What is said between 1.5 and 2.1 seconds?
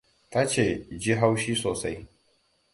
sosai.